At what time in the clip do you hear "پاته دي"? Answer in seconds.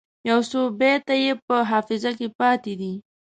2.37-2.93